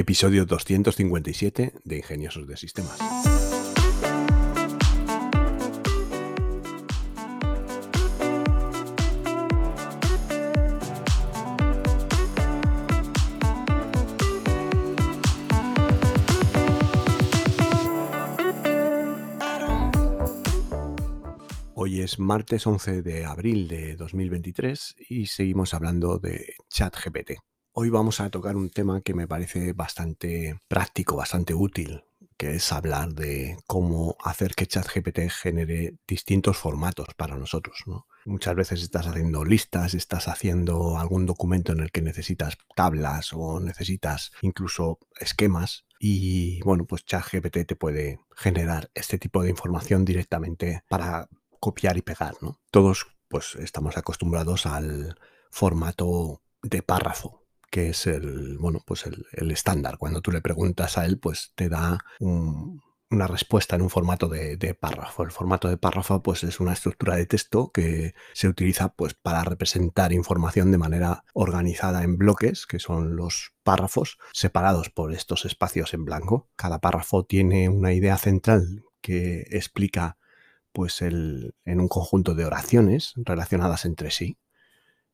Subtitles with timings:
[0.00, 2.98] episodio 257 de Ingeniosos de Sistemas.
[21.74, 27.49] Hoy es martes 11 de abril de 2023 y seguimos hablando de ChatGPT.
[27.72, 32.02] Hoy vamos a tocar un tema que me parece bastante práctico, bastante útil,
[32.36, 37.84] que es hablar de cómo hacer que ChatGPT genere distintos formatos para nosotros.
[38.24, 43.60] Muchas veces estás haciendo listas, estás haciendo algún documento en el que necesitas tablas o
[43.60, 50.82] necesitas incluso esquemas y bueno, pues ChatGPT te puede generar este tipo de información directamente
[50.88, 51.28] para
[51.60, 52.34] copiar y pegar.
[52.72, 55.14] Todos pues estamos acostumbrados al
[55.50, 57.39] formato de párrafo,
[57.70, 59.98] que es el, bueno, pues el, estándar.
[59.98, 64.56] Cuando tú le preguntas a él, pues te da una respuesta en un formato de,
[64.56, 65.22] de, párrafo.
[65.22, 69.42] El formato de párrafo, pues es una estructura de texto que se utiliza, pues, para
[69.44, 75.94] representar información de manera organizada en bloques, que son los párrafos, separados por estos espacios
[75.94, 76.50] en blanco.
[76.56, 80.18] Cada párrafo tiene una idea central que explica
[80.72, 84.38] pues el, en un conjunto de oraciones relacionadas entre sí.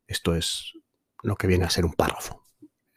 [0.06, 0.74] Esto es
[1.22, 2.45] lo que viene a ser un párrafo.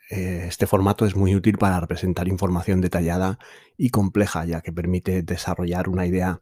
[0.10, 3.40] Eh, este formato es muy útil para representar información detallada
[3.78, 6.42] y compleja, ya que permite desarrollar una idea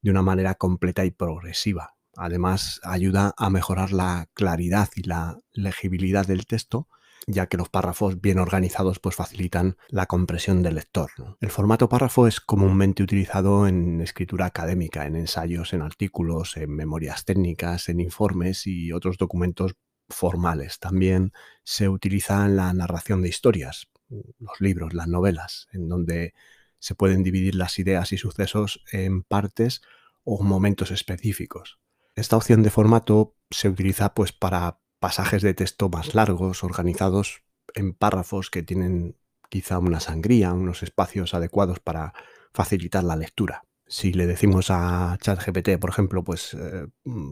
[0.00, 1.94] de una manera completa y progresiva.
[2.16, 6.88] Además, ayuda a mejorar la claridad y la legibilidad del texto
[7.26, 11.10] ya que los párrafos bien organizados pues facilitan la compresión del lector.
[11.40, 17.24] El formato párrafo es comúnmente utilizado en escritura académica, en ensayos, en artículos, en memorias
[17.24, 19.74] técnicas, en informes y otros documentos
[20.12, 20.78] formales.
[20.78, 21.32] También
[21.64, 26.34] se utiliza en la narración de historias, los libros, las novelas, en donde
[26.78, 29.82] se pueden dividir las ideas y sucesos en partes
[30.24, 31.78] o momentos específicos.
[32.14, 37.42] Esta opción de formato se utiliza pues para pasajes de texto más largos, organizados
[37.74, 39.16] en párrafos que tienen
[39.48, 42.14] quizá una sangría, unos espacios adecuados para
[42.52, 43.64] facilitar la lectura.
[43.92, 46.86] Si le decimos a ChatGPT, por ejemplo, pues eh,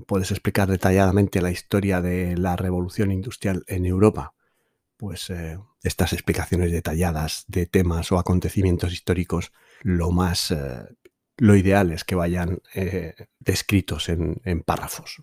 [0.06, 4.34] puedes explicar detalladamente la historia de la revolución industrial en Europa,
[4.99, 10.84] pues eh, estas explicaciones detalladas de temas o acontecimientos históricos, lo más, eh,
[11.38, 12.60] lo ideal es que vayan
[13.38, 15.16] descritos en, párrafos.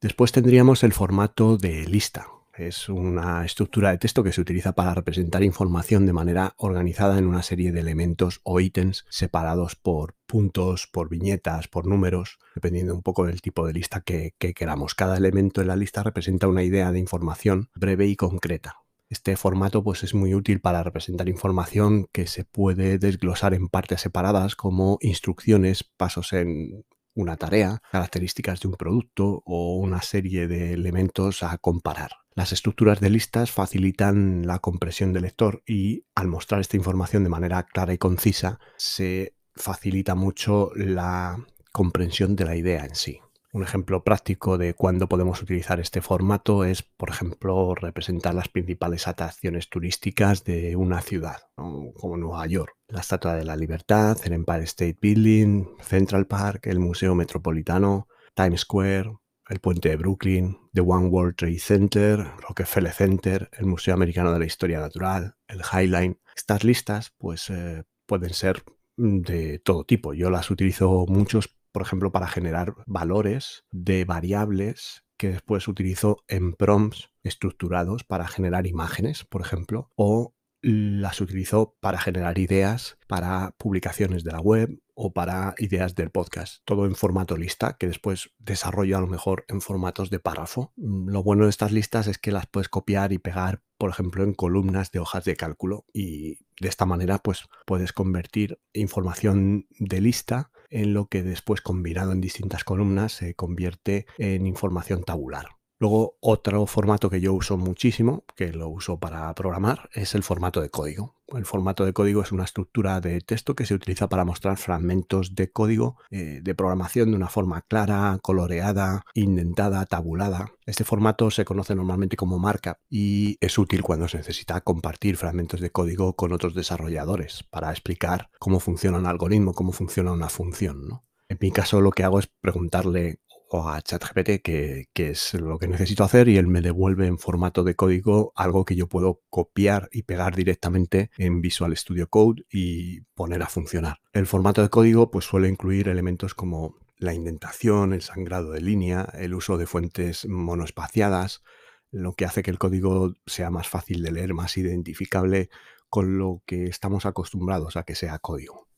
[0.00, 2.26] Después tendríamos el formato de lista.
[2.58, 7.26] Es una estructura de texto que se utiliza para representar información de manera organizada en
[7.26, 13.02] una serie de elementos o ítems separados por puntos, por viñetas, por números, dependiendo un
[13.02, 14.96] poco del tipo de lista que, queramos.
[14.96, 18.78] Cada elemento de la lista representa una idea de información breve y concreta.
[19.08, 24.00] Este formato pues, es muy útil para representar información que se puede desglosar en partes
[24.00, 30.72] separadas como instrucciones, pasos en una tarea, características de un producto o una serie de
[30.72, 32.10] elementos a comparar.
[32.38, 37.30] Las estructuras de listas facilitan la compresión del lector y al mostrar esta información de
[37.30, 43.18] manera clara y concisa se facilita mucho la comprensión de la idea en sí.
[43.52, 49.08] Un ejemplo práctico de cuándo podemos utilizar este formato es, por ejemplo, representar las principales
[49.08, 52.72] atracciones turísticas de una ciudad, como Nueva York.
[52.86, 58.06] La Estatua de la Libertad, el Empire State Building, Central Park, el Museo Metropolitano,
[58.36, 59.10] Times Square,
[59.48, 64.38] el Puente de Brooklyn, The One World Trade Center, Rockefeller Center, el Museo Americano de
[64.38, 66.20] la Historia Natural, el Highline.
[66.36, 68.62] Estas listas pues, eh, pueden ser
[68.96, 70.14] de todo tipo.
[70.14, 76.54] Yo las utilizo muchos por ejemplo, para generar valores de variables que después utilizo en
[76.54, 84.24] prompts estructurados para generar imágenes, por ejemplo, o las utilizo para generar ideas para publicaciones
[84.24, 86.62] de la web o para ideas del podcast.
[86.64, 90.72] Todo en formato lista que después desarrollo a lo mejor en formatos de párrafo.
[90.76, 94.24] Mm, lo bueno de estas listas es que las puedes copiar y pegar, por ejemplo,
[94.24, 100.00] en columnas de hojas de cálculo y de esta manera pues puedes convertir información de
[100.00, 105.57] lista en lo que después combinado en distintas columnas se convierte en información tabular.
[105.80, 110.60] Luego, otro formato que yo uso muchísimo, que lo uso para programar, es el formato
[110.60, 111.14] de código.
[111.28, 115.36] El formato de código es una estructura de texto que se utiliza para mostrar fragmentos
[115.36, 120.52] de código eh, de programación de una forma clara, coloreada, indentada, tabulada.
[120.66, 125.60] Este formato se conoce normalmente como markup y es útil cuando se necesita compartir fragmentos
[125.60, 131.02] de código con otros desarrolladores para explicar cómo funciona un algoritmo, cómo funciona una función.
[131.28, 133.20] En mi caso lo que hago es preguntarle
[133.50, 137.64] o a ChatGPT qué, es lo que necesito hacer y él me devuelve en formato
[137.64, 143.00] de código algo que yo puedo copiar y pegar directamente en Visual Studio Code y
[143.14, 143.98] poner a funcionar.
[144.12, 149.08] El formato de código pues suele incluir elementos como la indentación, el sangrado de línea,
[149.14, 151.42] el uso de fuentes monoespaciadas,
[151.90, 155.48] lo que hace que el código sea más fácil de leer, más identificable
[155.88, 158.68] con lo que estamos acostumbrados a que sea código.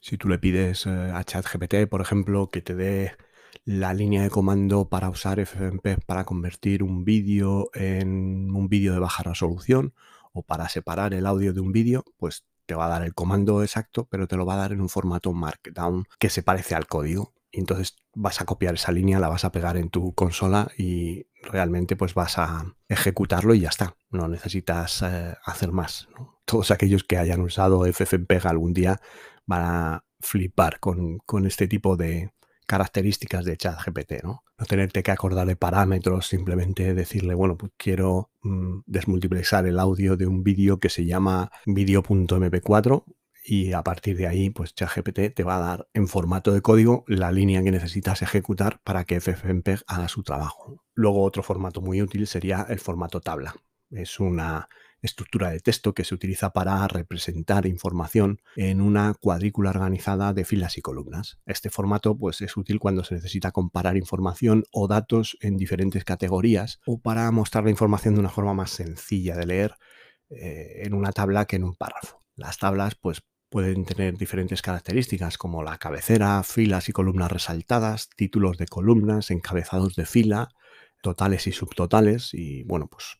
[0.00, 3.12] Si tú le pides eh, a ChatGPT, por ejemplo, que te dé
[3.64, 8.98] la línea de comando para usar FFmpeg para convertir un vídeo en un vídeo de
[8.98, 9.94] baja resolución
[10.32, 13.62] o para separar el audio de un vídeo, pues te va a dar el comando
[13.62, 16.86] exacto, pero te lo va a dar en un formato Markdown que se parece al
[16.86, 17.34] código.
[17.50, 21.26] Y entonces vas a copiar esa línea, la vas a pegar en tu consola y
[21.42, 23.96] realmente pues vas a ejecutarlo y ya está.
[24.10, 26.08] No necesitas eh, hacer más.
[26.44, 29.00] Todos aquellos que hayan usado FFmpeg algún día
[29.46, 32.30] van a flipar con, este tipo de
[32.70, 34.44] características de ChatGPT, ¿no?
[34.56, 40.16] No tenerte que acordar de parámetros, simplemente decirle, bueno, pues quiero mm, desmultiplexar el audio
[40.16, 43.02] de un vídeo que se llama video.mp4
[43.44, 47.02] y a partir de ahí, pues ChatGPT te va a dar en formato de código
[47.08, 50.84] la línea que necesitas ejecutar para que FFmpeg haga su trabajo.
[50.94, 53.56] Luego otro formato muy útil sería el formato tabla.
[53.90, 54.68] Es una
[55.02, 60.76] estructura de texto que se utiliza para representar información en una cuadrícula organizada de filas
[60.78, 61.38] y columnas.
[61.46, 66.80] Este formato pues, es útil cuando se necesita comparar información o datos en diferentes categorías
[66.86, 69.74] o para mostrar la información de una forma más sencilla de leer
[70.30, 72.22] eh, en una tabla que en un párrafo.
[72.36, 78.58] Las tablas pues, pueden tener diferentes características como la cabecera, filas y columnas resaltadas, títulos
[78.58, 80.50] de columnas, encabezados de fila,
[81.02, 83.19] totales y subtotales y bueno, pues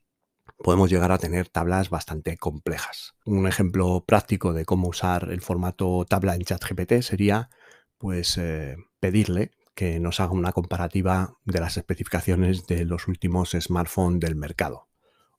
[0.63, 3.15] podemos llegar a tener tablas bastante complejas.
[3.25, 7.51] Un ejemplo práctico de cómo usar el formato tabla en ChatGPT sería
[7.99, 14.21] pues eh, pedirle que nos haga una comparativa de las especificaciones de los últimos smartphones
[14.21, 14.89] del mercado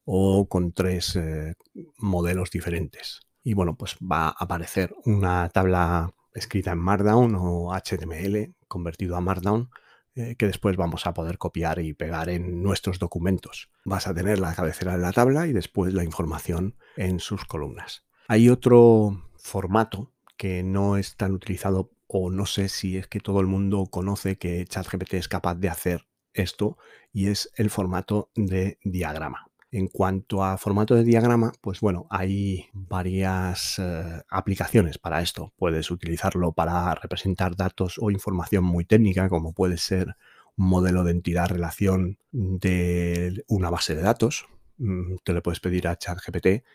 [0.06, 1.54] o con tres eh,
[1.98, 3.22] modelos diferentes.
[3.44, 9.22] Y bueno, pues va a aparecer una tabla escrita en Markdown o HTML convertido a
[9.22, 9.70] Markdown
[10.16, 13.70] eh, que después vamos a poder copiar y pegar en nuestros documentos.
[13.86, 18.04] Vas a tener la cabecera de la tabla y después la información en sus columnas.
[18.28, 23.40] Hay otro formato que no es tan utilizado o no sé si es que todo
[23.40, 26.78] el mundo conoce que ChatGPT es capaz de hacer esto
[27.14, 29.51] y es el formato de diagrama.
[29.74, 35.54] En cuanto a formato de diagrama, pues bueno, hay varias eh, aplicaciones para esto.
[35.56, 40.18] Puedes utilizarlo para representar datos o información muy técnica, como puede ser
[40.58, 44.46] un modelo de entidad-relación de una base de datos.
[44.78, 46.66] Mm, te le puedes pedir a ChatGPT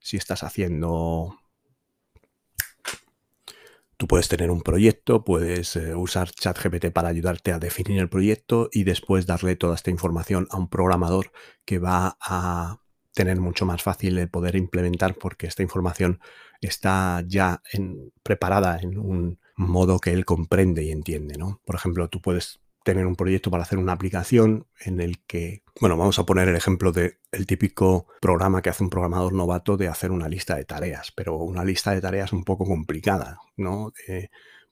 [0.00, 1.39] si estás haciendo
[4.00, 8.70] Tú puedes tener un proyecto, puedes eh, usar ChatGPT para ayudarte a definir el proyecto
[8.72, 11.32] y después darle toda esta información a un programador
[11.66, 12.78] que va a
[13.12, 16.18] tener mucho más fácil de poder implementar porque esta información
[16.62, 17.60] está ya
[18.22, 21.36] preparada en un modo que él comprende y entiende.
[21.36, 21.60] ¿no?
[21.66, 25.96] Por ejemplo, tú puedes tener un proyecto para hacer una aplicación en el que, bueno,
[25.96, 29.88] vamos a poner el ejemplo de el típico programa que hace un programador novato de
[29.88, 33.92] hacer una lista de tareas, pero una lista de tareas un poco complicada, ¿no?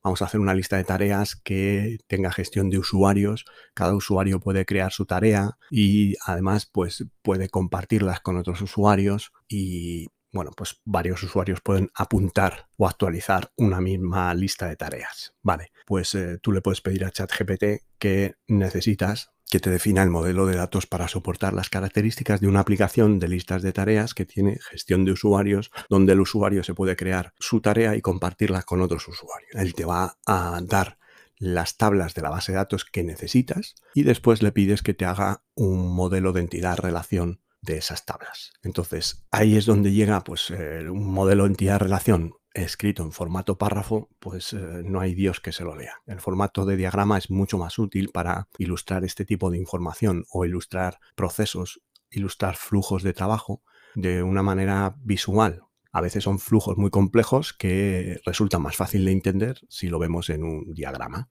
[0.03, 3.45] Vamos a hacer una lista de tareas que tenga gestión de usuarios,
[3.75, 10.07] cada usuario puede crear su tarea y además pues puede compartirlas con otros usuarios y
[10.33, 15.35] bueno, pues varios usuarios pueden apuntar o actualizar una misma lista de tareas.
[15.43, 20.11] Vale, pues eh, tú le puedes pedir a ChatGPT que necesitas que te defina el
[20.11, 24.26] modelo de datos para soportar las características de una aplicación de listas de tareas que
[24.26, 28.83] tiene gestión de usuarios, donde el usuario se puede crear su tarea y compartirla con
[28.83, 29.50] otros usuarios.
[29.55, 30.99] Él te va a dar
[31.38, 35.05] las tablas de la base de datos que necesitas y después le pides que te
[35.05, 38.53] haga un modelo de entidad relación de esas tablas.
[38.62, 44.53] Entonces, ahí es donde llega pues, eh, un modelo entidad-relación escrito en formato párrafo, pues
[44.53, 45.95] eh, no hay Dios que se lo lea.
[46.07, 50.45] El formato de diagrama es mucho más útil para ilustrar este tipo de información o
[50.45, 53.62] ilustrar procesos, ilustrar flujos de trabajo
[53.95, 55.62] de una manera visual.
[55.93, 60.31] A veces son flujos muy complejos que resultan más fácil de entender si lo vemos
[60.31, 61.29] en un diagrama.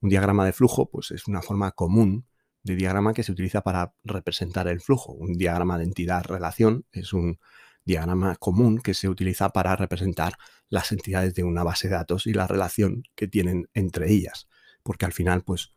[0.00, 2.26] Un diagrama de flujo pues, es una forma común
[2.62, 5.12] de diagrama que se utiliza para representar el flujo.
[5.12, 7.38] Un diagrama de entidad-relación es un
[7.84, 10.34] diagrama común que se utiliza para representar
[10.68, 14.48] las entidades de una base de datos y la relación que tienen entre ellas.
[14.82, 15.72] Porque al final, pues,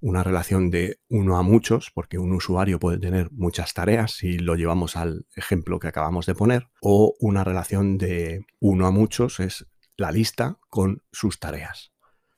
[0.00, 4.54] una relación de uno a muchos, porque un usuario puede tener muchas tareas, si lo
[4.54, 9.66] llevamos al ejemplo que acabamos de poner, o una relación de uno a muchos es
[9.96, 11.92] la lista con sus tareas.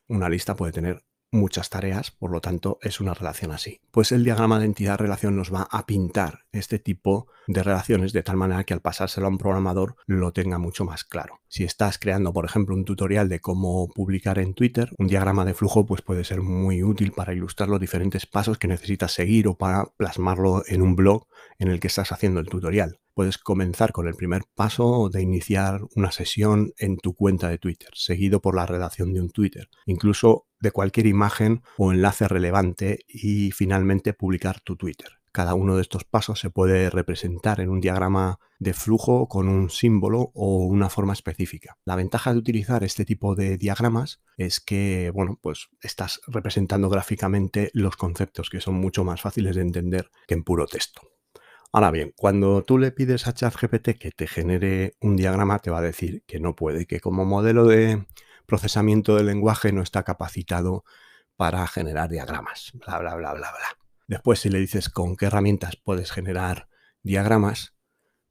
[0.09, 3.80] Una lista puede tener muchas tareas, por lo tanto es una relación así.
[3.90, 8.37] Pues el diagrama de entidad-relación nos va a pintar este tipo de relaciones de tal
[8.37, 11.40] manera que al pasárselo a un programador lo tenga mucho más claro.
[11.49, 15.54] Si estás creando, por ejemplo, un tutorial de cómo publicar en Twitter, un diagrama de
[15.54, 19.56] flujo pues puede ser muy útil para ilustrar los diferentes pasos que necesitas seguir o
[19.56, 21.26] para plasmarlo en un blog
[21.58, 22.99] en el que estás haciendo el tutorial.
[23.21, 27.91] Puedes comenzar con el primer paso de iniciar una sesión en tu cuenta de Twitter,
[27.93, 33.50] seguido por la redacción de un Twitter, incluso de cualquier imagen o enlace relevante y
[33.50, 35.19] finalmente publicar tu Twitter.
[35.33, 39.69] Cada uno de estos pasos se puede representar en un diagrama de flujo con un
[39.69, 41.77] símbolo o una forma específica.
[41.85, 47.71] La ventaja de utilizar este tipo de diagramas es que, bueno, pues estás representando gráficamente
[47.75, 51.03] los conceptos que son mucho más fáciles de entender que en puro texto.
[51.73, 55.79] Ahora bien, cuando tú le pides a ChatGPT que te genere un diagrama, te va
[55.79, 58.07] a decir que no puede, que como modelo de
[58.47, 60.85] procesamiento del lenguaje no está capacitado
[61.37, 63.79] para generar diagramas, bla, bla, bla, bla, bla.
[64.09, 66.69] Después, si le dices con qué herramientas puedes generar
[67.05, 67.77] diagramas,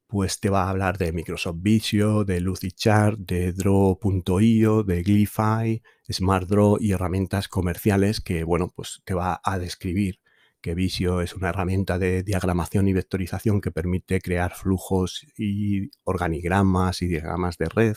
[0.08, 5.82] pues te va a hablar de Microsoft Visio, de Lucidchart, de Draw.io, de Glyphi,
[6.12, 10.20] SmartDraw y herramientas comerciales que, bueno, pues te va a describir
[10.62, 17.02] que Visio es una herramienta de diagramación y vectorización que permite crear flujos y organigramas
[17.02, 17.96] y diagramas de red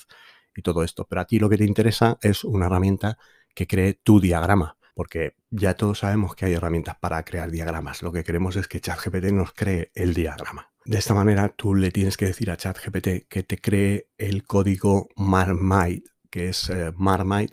[0.54, 1.07] y todo esto.
[1.09, 3.19] Pero a ti lo que te interesa es una herramienta
[3.54, 8.02] que cree tu diagrama, porque ya todos sabemos que hay herramientas para crear diagramas.
[8.02, 10.71] Lo que queremos es que ChatGPT nos cree el diagrama.
[10.85, 15.09] De esta manera tú le tienes que decir a ChatGPT que te cree el código
[15.16, 16.92] Marmite que es eh,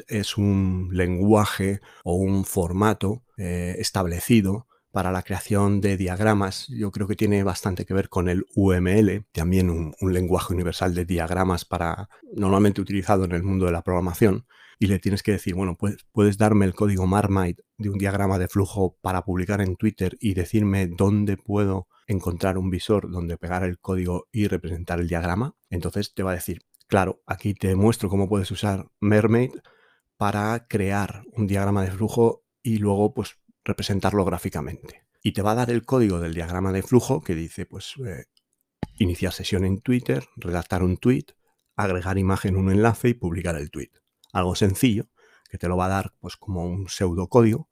[0.07, 6.67] es un lenguaje o un formato eh, establecido para la creación de diagramas.
[6.67, 11.05] Yo creo que tiene bastante que ver con el UML, también un, lenguaje universal de
[11.05, 14.46] diagramas para normalmente utilizado en el mundo de la programación.
[14.79, 18.39] Y le tienes que decir, bueno, pues puedes darme el código Marmite de un diagrama
[18.39, 23.63] de flujo para publicar en Twitter y decirme dónde puedo encontrar un visor donde pegar
[23.63, 25.55] el código y representar el diagrama.
[25.69, 29.51] Entonces te va a decir, claro, aquí te muestro cómo puedes usar Mermaid
[30.17, 33.38] para crear un diagrama de flujo y luego pues
[33.69, 35.05] representarlo gráficamente.
[35.23, 38.25] Y te va a dar el código del diagrama de flujo que dice, pues, eh,
[38.97, 41.25] iniciar sesión en Twitter, redactar un tweet,
[41.75, 43.91] agregar imagen, un enlace y publicar el tweet.
[44.33, 45.09] Algo sencillo,
[45.49, 47.69] que te lo va a dar pues como un pseudocódigo.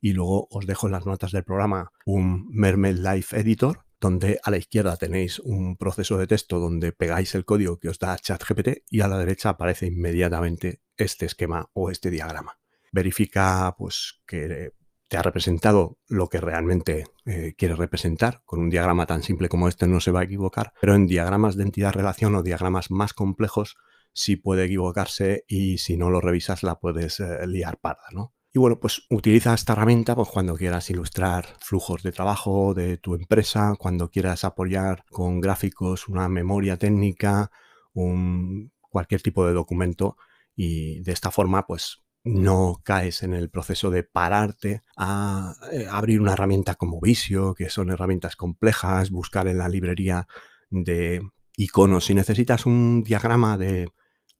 [0.00, 4.50] Y luego os dejo en las notas del programa un Mermaid Life Editor, donde a
[4.50, 8.84] la izquierda tenéis un proceso de texto donde pegáis el código que os da ChatGPT
[8.88, 12.58] y a la derecha aparece inmediatamente este esquema o este diagrama.
[12.92, 14.72] Verifica pues que
[15.10, 18.42] te ha representado lo que realmente eh, quiere representar.
[18.44, 21.56] Con un diagrama tan simple como este no se va a equivocar, pero en diagramas
[21.56, 23.76] de entidad-relación o diagramas más complejos
[24.12, 28.34] sí puede equivocarse y si no lo revisas la puedes eh, liar parda, ¿no?
[28.52, 33.16] Y bueno, pues utiliza esta herramienta pues, cuando quieras ilustrar flujos de trabajo de tu
[33.16, 37.50] empresa, cuando quieras apoyar con gráficos una memoria técnica,
[37.94, 40.16] un, cualquier tipo de documento
[40.54, 46.20] y de esta forma pues no caes en el proceso de pararte a eh, abrir
[46.20, 50.26] una herramienta como Visio, que son herramientas complejas, buscar en la librería
[50.68, 51.22] de
[51.56, 52.06] iconos.
[52.06, 53.88] Si necesitas un diagrama de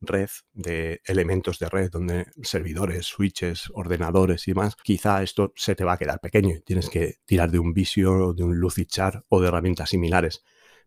[0.00, 5.84] red, de elementos de red, donde servidores, switches, ordenadores y más, quizá esto se te
[5.84, 9.48] va a quedar pequeño tienes que tirar de un Visio, de un Lucidchart o de
[9.48, 10.42] herramientas similares.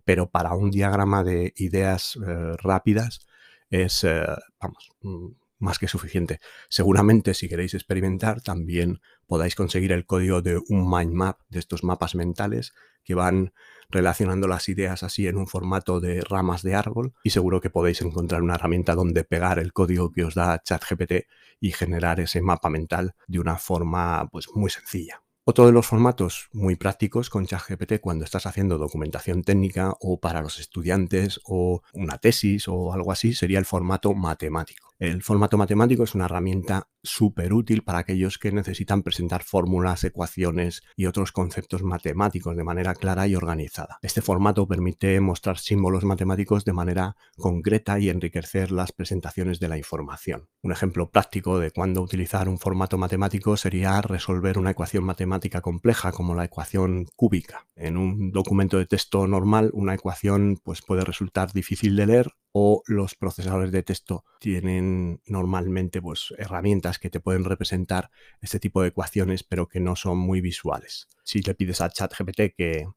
[0.06, 3.26] Pero para un diagrama de ideas eh, rápidas
[3.70, 4.26] es, eh,
[4.60, 5.28] vamos, mm,
[5.63, 6.39] más que suficiente.
[6.70, 11.84] Seguramente si queréis experimentar también podáis conseguir el código de un mind map, de estos
[11.84, 13.53] mapas mentales que van
[13.89, 18.01] relacionando las ideas así en un formato de ramas de árbol y seguro que podéis
[18.01, 21.27] encontrar una herramienta donde pegar el código que os da ChatGPT
[21.60, 25.22] y generar ese mapa mental de una forma pues muy sencilla.
[25.46, 30.41] Otro de los formatos muy prácticos con ChatGPT cuando estás haciendo documentación técnica o para
[30.41, 34.83] los estudiantes o una tesis o algo así sería el formato matemático.
[35.00, 40.82] El formato matemático es una herramienta súper útil para aquellos que necesitan presentar fórmulas, ecuaciones
[40.96, 43.98] y otros conceptos matemáticos de manera clara y organizada.
[44.02, 49.78] Este formato permite mostrar símbolos matemáticos de manera concreta y enriquecer las presentaciones de la
[49.78, 50.48] información.
[50.63, 56.13] Un ejemplo práctico de cuándo utilizar un formato matemático sería resolver una ecuación matemática compleja
[56.13, 57.67] como la ecuación cúbica.
[57.75, 62.82] En un documento de texto normal, una ecuación pues, puede resultar difícil de leer o
[62.88, 68.88] los procesadores de texto tienen normalmente pues, herramientas que te pueden representar este tipo de
[68.88, 71.10] ecuaciones, pero que no son muy visuales.
[71.25, 72.88] Si le pides a ChatGPT que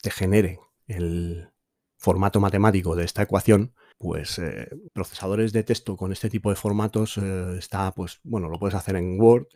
[0.00, 1.50] te genere el
[1.96, 7.18] formato matemático de esta ecuación, pues eh, procesadores de texto con este tipo de formatos
[7.18, 9.46] eh, está, pues bueno, lo puedes hacer en Word,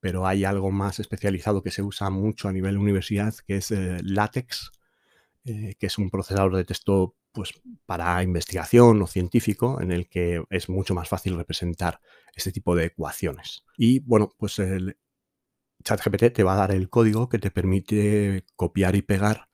[0.00, 3.98] pero hay algo más especializado que se usa mucho a nivel universidad, que es eh,
[4.02, 4.72] LaTeX,
[5.42, 7.54] que es un procesador de texto pues,
[7.86, 12.00] para investigación o científico, en el que es mucho más fácil representar
[12.34, 13.64] este tipo de ecuaciones.
[13.76, 14.98] Y bueno, pues el
[15.82, 19.48] ChatGPT te va a dar el código que te permite copiar y pegar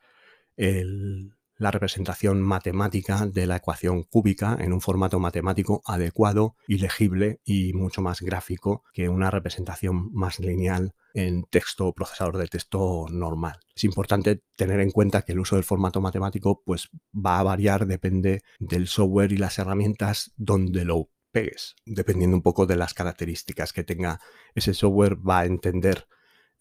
[0.57, 7.41] el, la representación matemática de la ecuación cúbica en un formato matemático adecuado y legible
[7.45, 13.59] y mucho más gráfico que una representación más lineal en texto procesador de texto normal.
[13.75, 17.87] Es importante tener en cuenta que el uso del formato matemático pues, va a variar,
[17.87, 21.75] depende del software y las herramientas donde lo pegues.
[21.87, 24.21] Dependiendo un poco de las características que tenga
[24.55, 26.07] ese software, va a entender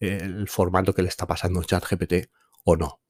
[0.00, 2.30] el formato que le está pasando ChatGPT
[2.64, 3.00] o no.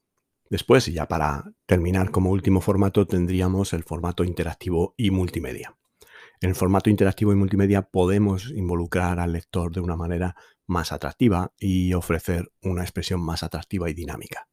[0.48, 5.76] Después, y ya para terminar como último formato, tendríamos el formato interactivo y multimedia.
[6.40, 10.36] En el formato interactivo y multimedia podemos involucrar al lector de una manera
[10.66, 14.48] más atractiva y ofrecer una expresión más atractiva y dinámica.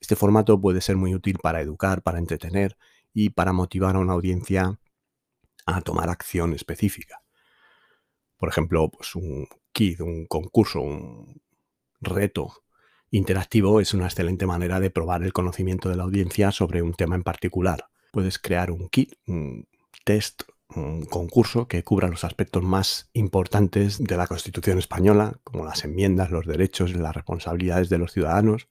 [0.00, 2.78] Este formato puede ser muy útil para educar, para entretener
[3.12, 4.78] y para motivar a una audiencia
[5.66, 7.22] a tomar acción específica.
[8.36, 11.42] Por ejemplo, pues un kit, un concurso, un
[12.00, 12.62] reto
[13.10, 17.16] interactivo es una excelente manera de probar el conocimiento de la audiencia sobre un tema
[17.16, 17.86] en particular.
[18.12, 19.66] Puedes crear un kit, un
[20.04, 20.42] test,
[20.74, 26.30] un concurso que cubra los aspectos más importantes de la Constitución española, como las enmiendas,
[26.30, 28.68] los derechos y las responsabilidades de los ciudadanos.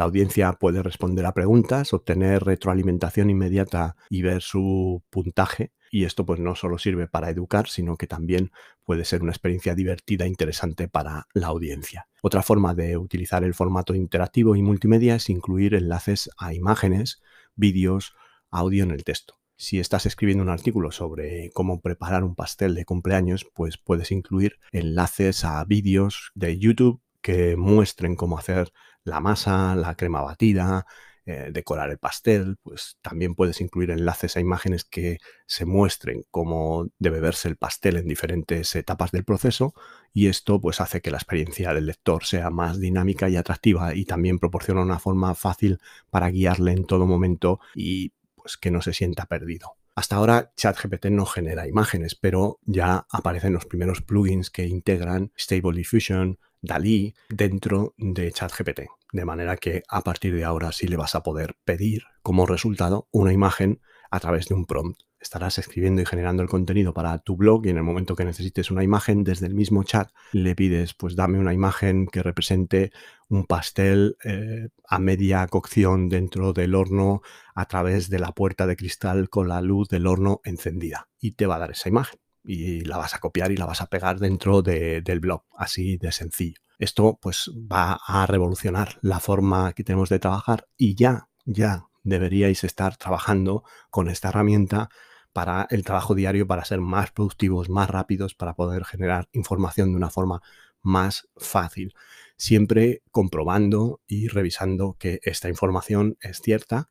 [0.00, 6.24] La audiencia puede responder a preguntas, obtener retroalimentación inmediata y ver su puntaje y esto
[6.24, 8.50] pues no solo sirve para educar, sino que también
[8.86, 12.08] puede ser una experiencia divertida e interesante para la audiencia.
[12.22, 17.20] Otra forma de utilizar el formato interactivo y multimedia es incluir enlaces a imágenes,
[17.54, 18.14] vídeos,
[18.50, 19.34] audio en el texto.
[19.56, 24.60] Si estás escribiendo un artículo sobre cómo preparar un pastel de cumpleaños, pues puedes incluir
[24.72, 28.72] enlaces a vídeos de YouTube que muestren cómo hacer
[29.04, 30.86] la masa, la crema batida,
[31.26, 36.88] eh, decorar el pastel, pues también puedes incluir enlaces a imágenes que se muestren cómo
[36.98, 39.74] debe verse el pastel en diferentes etapas del proceso
[40.14, 44.06] y esto pues hace que la experiencia del lector sea más dinámica y atractiva y
[44.06, 48.94] también proporciona una forma fácil para guiarle en todo momento y pues que no se
[48.94, 49.76] sienta perdido.
[49.94, 55.76] Hasta ahora ChatGPT no genera imágenes, pero ya aparecen los primeros plugins que integran Stable
[55.76, 58.82] Diffusion, DALI dentro de ChatGPT.
[59.12, 63.08] De manera que a partir de ahora sí le vas a poder pedir como resultado
[63.10, 65.00] una imagen a través de un prompt.
[65.20, 68.70] Estarás escribiendo y generando el contenido para tu blog y en el momento que necesites
[68.70, 72.90] una imagen desde el mismo chat le pides pues dame una imagen que represente
[73.28, 77.20] un pastel eh, a media cocción dentro del horno
[77.54, 81.46] a través de la puerta de cristal con la luz del horno encendida y te
[81.46, 84.18] va a dar esa imagen y la vas a copiar y la vas a pegar
[84.18, 86.60] dentro del blog, así de sencillo.
[86.78, 92.64] Esto pues va a revolucionar la forma que tenemos de trabajar y ya, ya deberíais
[92.64, 94.88] estar trabajando con esta herramienta
[95.32, 99.96] para el trabajo diario, para ser más productivos, más rápidos, para poder generar información de
[99.96, 100.40] una forma
[100.82, 101.94] más fácil.
[102.36, 106.90] Siempre comprobando y revisando que esta información es cierta.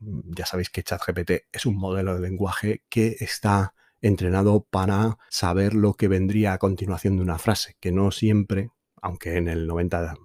[0.00, 5.94] Ya sabéis que ChatGPT es un modelo de lenguaje que está entrenado para saber lo
[5.94, 8.70] que vendría a continuación de una frase, que no siempre
[9.06, 10.16] aunque en el 90%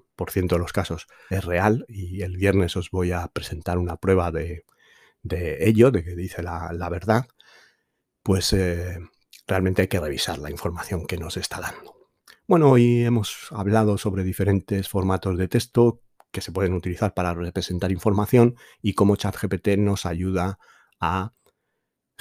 [0.47, 4.65] de los casos es real y el viernes os voy a presentar una prueba de,
[5.59, 7.27] ello, de que dice la, verdad,
[8.23, 8.97] pues eh,
[9.47, 11.95] realmente hay que revisar la información que nos está dando.
[12.47, 17.91] Bueno, hoy hemos hablado sobre diferentes formatos de texto que se pueden utilizar para representar
[17.91, 20.57] información y cómo ChatGPT nos ayuda
[20.99, 21.33] a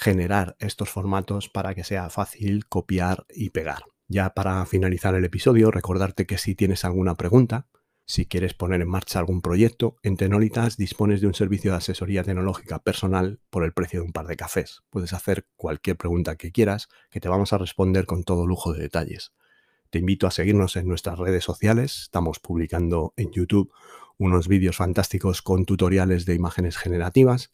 [0.00, 3.84] generar estos formatos para que sea fácil copiar y pegar.
[4.08, 7.68] Ya para finalizar el episodio, recordarte que si tienes alguna pregunta,
[8.06, 12.24] si quieres poner en marcha algún proyecto, en Tenolitas dispones de un servicio de asesoría
[12.24, 14.80] tecnológica personal por el precio de un par de cafés.
[14.88, 18.80] Puedes hacer cualquier pregunta que quieras, que te vamos a responder con todo lujo de
[18.80, 19.32] detalles.
[19.90, 22.00] Te invito a seguirnos en nuestras redes sociales.
[22.02, 23.70] Estamos publicando en YouTube
[24.16, 27.52] unos vídeos fantásticos con tutoriales de imágenes generativas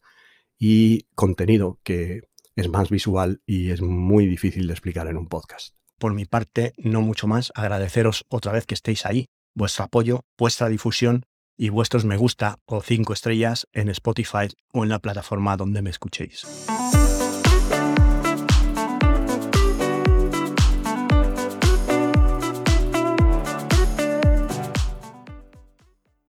[0.57, 2.21] y contenido que
[2.57, 5.75] es más visual y es muy difícil de explicar en un podcast.
[5.99, 10.67] Por mi parte, no mucho más, agradeceros otra vez que estéis ahí, vuestro apoyo, vuestra
[10.67, 11.23] difusión
[11.55, 15.91] y vuestros me gusta o cinco estrellas en Spotify o en la plataforma donde me
[15.91, 16.45] escuchéis.